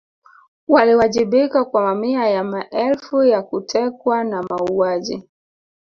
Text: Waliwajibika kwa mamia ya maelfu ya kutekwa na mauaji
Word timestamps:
Waliwajibika 0.67 1.65
kwa 1.65 1.81
mamia 1.83 2.29
ya 2.29 2.43
maelfu 2.43 3.23
ya 3.23 3.41
kutekwa 3.41 4.23
na 4.23 4.43
mauaji 4.43 5.29